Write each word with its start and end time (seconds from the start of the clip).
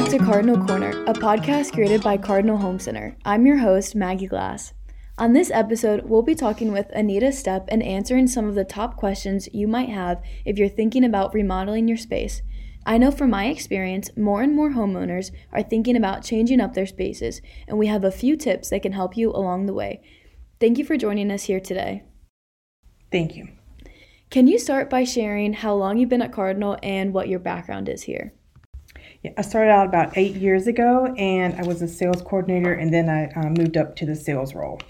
back 0.00 0.08
to 0.08 0.18
Cardinal 0.18 0.64
Corner, 0.64 1.04
a 1.04 1.12
podcast 1.12 1.74
created 1.74 2.02
by 2.02 2.16
Cardinal 2.16 2.56
Home 2.56 2.78
Center. 2.78 3.18
I'm 3.22 3.44
your 3.44 3.58
host, 3.58 3.94
Maggie 3.94 4.26
Glass. 4.26 4.72
On 5.18 5.34
this 5.34 5.50
episode, 5.50 6.06
we'll 6.06 6.22
be 6.22 6.34
talking 6.34 6.72
with 6.72 6.88
Annita 6.96 7.34
Steppe 7.34 7.68
and 7.68 7.82
answering 7.82 8.26
some 8.26 8.48
of 8.48 8.54
the 8.54 8.64
top 8.64 8.96
questions 8.96 9.46
you 9.52 9.68
might 9.68 9.90
have 9.90 10.22
if 10.46 10.56
you're 10.56 10.70
thinking 10.70 11.04
about 11.04 11.34
remodeling 11.34 11.86
your 11.86 11.98
space. 11.98 12.40
I 12.86 12.96
know 12.96 13.10
from 13.10 13.28
my 13.28 13.48
experience, 13.48 14.08
more 14.16 14.40
and 14.40 14.56
more 14.56 14.70
homeowners 14.70 15.32
are 15.52 15.62
thinking 15.62 15.96
about 15.96 16.24
changing 16.24 16.62
up 16.62 16.72
their 16.72 16.86
spaces, 16.86 17.42
and 17.68 17.76
we 17.76 17.88
have 17.88 18.02
a 18.02 18.10
few 18.10 18.38
tips 18.38 18.70
that 18.70 18.80
can 18.80 18.92
help 18.92 19.18
you 19.18 19.30
along 19.30 19.66
the 19.66 19.74
way. 19.74 20.00
Thank 20.60 20.78
you 20.78 20.84
for 20.86 20.96
joining 20.96 21.30
us 21.30 21.42
here 21.42 21.60
today. 21.60 22.04
Thank 23.12 23.36
you. 23.36 23.48
Can 24.30 24.46
you 24.46 24.58
start 24.58 24.88
by 24.88 25.04
sharing 25.04 25.52
how 25.52 25.74
long 25.74 25.98
you've 25.98 26.08
been 26.08 26.22
at 26.22 26.32
Cardinal 26.32 26.78
and 26.82 27.12
what 27.12 27.28
your 27.28 27.40
background 27.40 27.86
is 27.86 28.04
here? 28.04 28.32
Yeah, 29.22 29.32
I 29.36 29.42
started 29.42 29.70
out 29.70 29.86
about 29.86 30.16
eight 30.16 30.36
years 30.36 30.66
ago, 30.66 31.12
and 31.18 31.54
I 31.60 31.66
was 31.66 31.82
a 31.82 31.88
sales 31.88 32.22
coordinator, 32.22 32.72
and 32.72 32.92
then 32.92 33.10
I 33.10 33.26
uh, 33.38 33.50
moved 33.50 33.76
up 33.76 33.94
to 33.96 34.06
the 34.06 34.16
sales 34.16 34.54
role. 34.54 34.80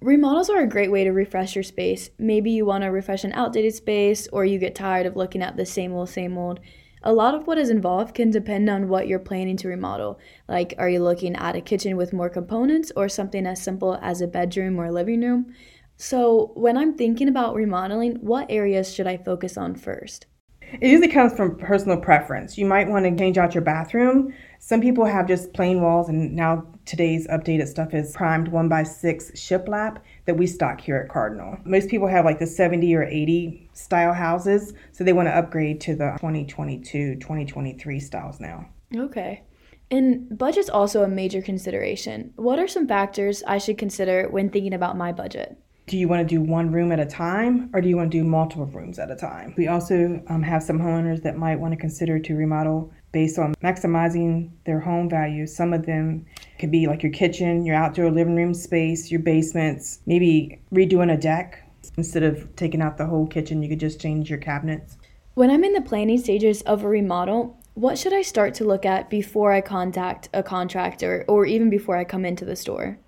Remodels 0.00 0.48
are 0.48 0.60
a 0.60 0.68
great 0.68 0.92
way 0.92 1.02
to 1.02 1.10
refresh 1.10 1.56
your 1.56 1.64
space. 1.64 2.08
Maybe 2.16 2.52
you 2.52 2.64
want 2.64 2.84
to 2.84 2.88
refresh 2.88 3.24
an 3.24 3.32
outdated 3.32 3.74
space, 3.74 4.28
or 4.32 4.44
you 4.44 4.60
get 4.60 4.76
tired 4.76 5.06
of 5.06 5.16
looking 5.16 5.42
at 5.42 5.56
the 5.56 5.66
same 5.66 5.92
old, 5.92 6.08
same 6.08 6.38
old. 6.38 6.60
A 7.02 7.12
lot 7.12 7.34
of 7.34 7.48
what 7.48 7.58
is 7.58 7.68
involved 7.68 8.14
can 8.14 8.30
depend 8.30 8.70
on 8.70 8.88
what 8.88 9.08
you're 9.08 9.18
planning 9.18 9.56
to 9.56 9.68
remodel. 9.68 10.20
Like, 10.46 10.72
are 10.78 10.88
you 10.88 11.02
looking 11.02 11.34
at 11.34 11.56
a 11.56 11.60
kitchen 11.60 11.96
with 11.96 12.12
more 12.12 12.30
components, 12.30 12.92
or 12.94 13.08
something 13.08 13.44
as 13.44 13.60
simple 13.60 13.98
as 14.00 14.20
a 14.20 14.28
bedroom 14.28 14.78
or 14.78 14.92
living 14.92 15.22
room? 15.22 15.52
So, 15.96 16.52
when 16.54 16.76
I'm 16.76 16.96
thinking 16.96 17.26
about 17.26 17.56
remodeling, 17.56 18.18
what 18.20 18.46
areas 18.50 18.94
should 18.94 19.08
I 19.08 19.16
focus 19.16 19.56
on 19.56 19.74
first? 19.74 20.26
It 20.72 20.88
usually 20.88 21.08
comes 21.08 21.32
from 21.34 21.56
personal 21.56 21.96
preference. 21.96 22.56
You 22.56 22.66
might 22.66 22.88
want 22.88 23.04
to 23.04 23.16
change 23.16 23.38
out 23.38 23.54
your 23.54 23.64
bathroom. 23.64 24.32
Some 24.58 24.80
people 24.80 25.04
have 25.04 25.26
just 25.26 25.52
plain 25.52 25.80
walls, 25.80 26.08
and 26.08 26.36
now 26.36 26.66
today's 26.84 27.26
updated 27.28 27.66
stuff 27.68 27.94
is 27.94 28.12
primed 28.12 28.48
one 28.48 28.68
by 28.68 28.82
six 28.82 29.30
shiplap 29.32 29.98
that 30.26 30.36
we 30.36 30.46
stock 30.46 30.80
here 30.80 30.96
at 30.96 31.08
Cardinal. 31.08 31.56
Most 31.64 31.88
people 31.88 32.08
have 32.08 32.24
like 32.24 32.38
the 32.38 32.46
70 32.46 32.94
or 32.94 33.04
80 33.04 33.68
style 33.72 34.12
houses, 34.12 34.72
so 34.92 35.02
they 35.02 35.12
want 35.12 35.28
to 35.28 35.36
upgrade 35.36 35.80
to 35.82 35.94
the 35.94 36.12
2022, 36.18 37.16
2023 37.16 38.00
styles 38.00 38.38
now. 38.38 38.68
Okay. 38.94 39.42
And 39.90 40.38
budget's 40.38 40.70
also 40.70 41.02
a 41.02 41.08
major 41.08 41.42
consideration. 41.42 42.32
What 42.36 42.60
are 42.60 42.68
some 42.68 42.86
factors 42.86 43.42
I 43.46 43.58
should 43.58 43.76
consider 43.76 44.28
when 44.28 44.50
thinking 44.50 44.74
about 44.74 44.96
my 44.96 45.10
budget? 45.10 45.56
Do 45.90 45.98
you 45.98 46.06
want 46.06 46.20
to 46.20 46.34
do 46.34 46.40
one 46.40 46.70
room 46.70 46.92
at 46.92 47.00
a 47.00 47.04
time 47.04 47.68
or 47.74 47.80
do 47.80 47.88
you 47.88 47.96
want 47.96 48.12
to 48.12 48.18
do 48.18 48.22
multiple 48.22 48.66
rooms 48.66 49.00
at 49.00 49.10
a 49.10 49.16
time? 49.16 49.52
We 49.56 49.66
also 49.66 50.22
um, 50.28 50.40
have 50.40 50.62
some 50.62 50.78
homeowners 50.78 51.20
that 51.24 51.36
might 51.36 51.58
want 51.58 51.72
to 51.72 51.76
consider 51.76 52.20
to 52.20 52.34
remodel 52.36 52.92
based 53.10 53.40
on 53.40 53.56
maximizing 53.56 54.50
their 54.66 54.78
home 54.78 55.10
value. 55.10 55.48
Some 55.48 55.72
of 55.72 55.86
them 55.86 56.24
could 56.60 56.70
be 56.70 56.86
like 56.86 57.02
your 57.02 57.10
kitchen, 57.10 57.66
your 57.66 57.74
outdoor 57.74 58.12
living 58.12 58.36
room 58.36 58.54
space, 58.54 59.10
your 59.10 59.18
basements, 59.18 59.98
maybe 60.06 60.60
redoing 60.72 61.12
a 61.12 61.16
deck. 61.16 61.68
Instead 61.96 62.22
of 62.22 62.54
taking 62.54 62.80
out 62.80 62.96
the 62.96 63.06
whole 63.06 63.26
kitchen, 63.26 63.60
you 63.60 63.68
could 63.68 63.80
just 63.80 64.00
change 64.00 64.30
your 64.30 64.38
cabinets. 64.38 64.96
When 65.34 65.50
I'm 65.50 65.64
in 65.64 65.72
the 65.72 65.80
planning 65.80 66.18
stages 66.18 66.62
of 66.62 66.84
a 66.84 66.88
remodel, 66.88 67.58
what 67.74 67.98
should 67.98 68.12
I 68.12 68.22
start 68.22 68.54
to 68.54 68.64
look 68.64 68.86
at 68.86 69.10
before 69.10 69.50
I 69.50 69.60
contact 69.60 70.28
a 70.32 70.44
contractor 70.44 71.24
or 71.26 71.46
even 71.46 71.68
before 71.68 71.96
I 71.96 72.04
come 72.04 72.24
into 72.24 72.44
the 72.44 72.54
store? 72.54 72.98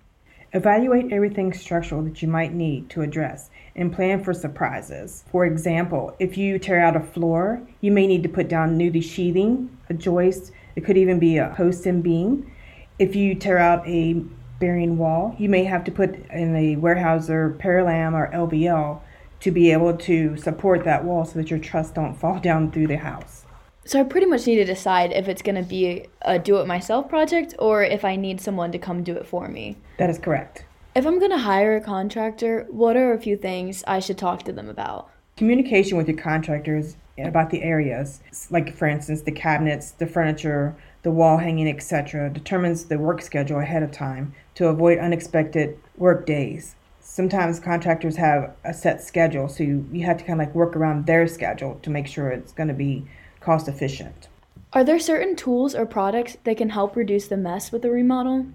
Evaluate 0.55 1.11
everything 1.11 1.51
structural 1.51 2.03
that 2.03 2.21
you 2.21 2.27
might 2.27 2.53
need 2.53 2.87
to 2.91 3.01
address 3.01 3.49
and 3.75 3.91
plan 3.91 4.23
for 4.23 4.35
surprises. 4.35 5.23
For 5.31 5.45
example, 5.45 6.15
if 6.19 6.37
you 6.37 6.59
tear 6.59 6.79
out 6.79 6.95
a 6.95 6.99
floor, 6.99 7.59
you 7.81 7.91
may 7.91 8.05
need 8.05 8.21
to 8.21 8.29
put 8.29 8.49
down 8.49 8.77
newly 8.77 9.01
sheathing, 9.01 9.75
a 9.89 9.95
joist, 9.95 10.51
it 10.75 10.85
could 10.85 10.95
even 10.95 11.17
be 11.17 11.37
a 11.37 11.51
post 11.57 11.87
and 11.87 12.03
beam. 12.03 12.51
If 12.99 13.15
you 13.15 13.33
tear 13.33 13.57
out 13.57 13.87
a 13.87 14.13
bearing 14.59 14.99
wall, 14.99 15.35
you 15.39 15.49
may 15.49 15.63
have 15.63 15.83
to 15.85 15.91
put 15.91 16.13
in 16.29 16.55
a 16.55 16.75
Weyerhaeuser 16.75 17.57
Parallam 17.57 18.13
or 18.13 18.31
LVL 18.31 19.01
to 19.39 19.51
be 19.51 19.71
able 19.71 19.97
to 19.97 20.37
support 20.37 20.83
that 20.83 21.03
wall 21.03 21.25
so 21.25 21.39
that 21.39 21.49
your 21.49 21.59
truss 21.59 21.89
don't 21.89 22.13
fall 22.13 22.39
down 22.49 22.71
through 22.71 22.87
the 22.87 22.97
house. 22.97 23.45
So 23.85 23.99
I 23.99 24.03
pretty 24.03 24.27
much 24.27 24.47
need 24.47 24.55
to 24.55 24.65
decide 24.65 25.11
if 25.11 25.27
it's 25.27 25.41
going 25.41 25.55
to 25.55 25.63
be 25.63 26.05
a 26.21 26.39
do 26.39 26.57
it 26.57 26.67
myself 26.67 27.09
project 27.09 27.53
or 27.59 27.83
if 27.83 28.05
I 28.05 28.15
need 28.15 28.39
someone 28.39 28.71
to 28.71 28.79
come 28.79 29.03
do 29.03 29.15
it 29.15 29.27
for 29.27 29.47
me. 29.49 29.77
That 29.97 30.09
is 30.09 30.17
correct. 30.17 30.65
If 30.95 31.05
I'm 31.05 31.19
going 31.19 31.31
to 31.31 31.39
hire 31.39 31.75
a 31.75 31.81
contractor, 31.81 32.65
what 32.69 32.95
are 32.95 33.13
a 33.13 33.19
few 33.19 33.35
things 33.35 33.83
I 33.85 33.99
should 33.99 34.17
talk 34.17 34.43
to 34.43 34.53
them 34.53 34.69
about? 34.69 35.09
Communication 35.35 35.97
with 35.97 36.07
your 36.07 36.17
contractors 36.17 36.95
about 37.17 37.49
the 37.49 37.61
areas, 37.61 38.21
like 38.49 38.75
for 38.75 38.87
instance, 38.87 39.21
the 39.21 39.31
cabinets, 39.31 39.91
the 39.91 40.07
furniture, 40.07 40.75
the 41.01 41.11
wall 41.11 41.37
hanging, 41.37 41.67
etc., 41.67 42.29
determines 42.29 42.85
the 42.85 42.97
work 42.97 43.21
schedule 43.21 43.59
ahead 43.59 43.83
of 43.83 43.91
time 43.91 44.33
to 44.55 44.67
avoid 44.67 44.97
unexpected 44.97 45.77
work 45.97 46.25
days. 46.25 46.75
Sometimes 47.01 47.59
contractors 47.59 48.15
have 48.15 48.55
a 48.63 48.73
set 48.73 49.03
schedule, 49.03 49.49
so 49.49 49.63
you, 49.63 49.87
you 49.91 50.05
have 50.05 50.17
to 50.17 50.23
kind 50.23 50.39
of 50.39 50.47
like 50.47 50.55
work 50.55 50.75
around 50.75 51.05
their 51.05 51.27
schedule 51.27 51.79
to 51.83 51.89
make 51.89 52.07
sure 52.07 52.29
it's 52.29 52.53
going 52.53 52.69
to 52.69 52.73
be 52.73 53.05
cost 53.43 53.67
efficient. 53.67 54.27
Are 54.73 54.83
there 54.83 54.99
certain 54.99 55.35
tools 55.35 55.75
or 55.75 55.85
products 55.85 56.37
that 56.45 56.57
can 56.57 56.69
help 56.69 56.95
reduce 56.95 57.27
the 57.27 57.37
mess 57.37 57.71
with 57.71 57.85
a 57.85 57.91
remodel? 57.91 58.47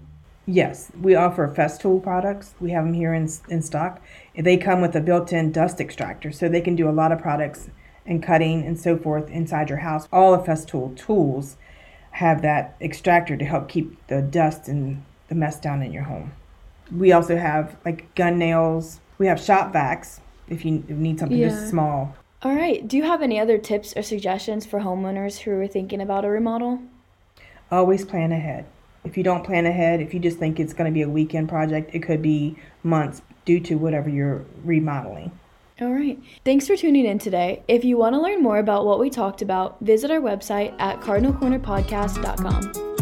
Yes, 0.45 0.91
we 0.99 1.15
offer 1.15 1.47
Festool 1.47 2.01
products. 2.01 2.55
We 2.59 2.71
have 2.71 2.83
them 2.83 2.93
here 2.93 3.13
in, 3.13 3.29
in 3.49 3.61
stock. 3.61 4.01
They 4.35 4.57
come 4.57 4.81
with 4.81 4.95
a 4.95 5.01
built 5.01 5.31
in 5.31 5.51
dust 5.51 5.79
extractor, 5.79 6.31
so 6.31 6.49
they 6.49 6.61
can 6.61 6.75
do 6.75 6.89
a 6.89 6.91
lot 6.91 7.11
of 7.11 7.21
products 7.21 7.69
and 8.05 8.23
cutting 8.23 8.65
and 8.65 8.79
so 8.79 8.97
forth 8.97 9.29
inside 9.29 9.69
your 9.69 9.77
house. 9.79 10.07
All 10.11 10.33
of 10.33 10.45
Festool 10.45 10.97
tools 10.97 11.55
have 12.11 12.41
that 12.41 12.75
extractor 12.81 13.37
to 13.37 13.45
help 13.45 13.69
keep 13.69 14.07
the 14.07 14.21
dust 14.21 14.67
and 14.67 15.03
the 15.27 15.35
mess 15.35 15.59
down 15.59 15.83
in 15.83 15.93
your 15.93 16.03
home. 16.03 16.33
We 16.91 17.11
also 17.11 17.37
have 17.37 17.77
like 17.85 18.13
gun 18.15 18.39
nails. 18.39 18.99
We 19.19 19.27
have 19.27 19.39
shop 19.39 19.71
vacs 19.71 20.19
if 20.47 20.65
you 20.65 20.83
need 20.89 21.19
something 21.19 21.37
yeah. 21.37 21.49
just 21.49 21.69
small. 21.69 22.15
All 22.41 22.55
right. 22.55 22.87
Do 22.87 22.95
you 22.95 23.03
have 23.03 23.21
any 23.21 23.37
other 23.37 23.57
tips 23.57 23.93
or 23.97 24.01
suggestions 24.01 24.65
for 24.65 24.79
homeowners 24.79 25.39
who 25.39 25.51
are 25.59 25.67
thinking 25.67 25.99
about 25.99 26.23
a 26.23 26.29
remodel? 26.29 26.79
Always 27.69 28.05
plan 28.05 28.31
ahead. 28.31 28.65
If 29.03 29.17
you 29.17 29.23
don't 29.23 29.43
plan 29.43 29.65
ahead, 29.65 30.01
if 30.01 30.13
you 30.13 30.21
just 30.21 30.37
think 30.37 30.57
it's 30.59 30.73
going 30.73 30.89
to 30.89 30.93
be 30.93 31.01
a 31.01 31.09
weekend 31.09 31.49
project, 31.49 31.93
it 31.93 31.99
could 31.99 32.21
be 32.21 32.57
months 32.83 33.21
due 33.43 33.59
to 33.61 33.75
whatever 33.75 34.09
you're 34.09 34.45
remodeling. 34.63 35.31
All 35.81 35.93
right. 35.93 36.17
Thanks 36.45 36.67
for 36.67 36.77
tuning 36.77 37.05
in 37.05 37.19
today. 37.19 37.63
If 37.67 37.83
you 37.83 37.97
want 37.97 38.15
to 38.15 38.21
learn 38.21 38.41
more 38.41 38.59
about 38.59 38.85
what 38.85 38.99
we 38.99 39.09
talked 39.09 39.41
about, 39.41 39.77
visit 39.81 40.11
our 40.11 40.19
website 40.19 40.75
at 40.79 41.01
cardinalcornerpodcast.com. 41.01 42.98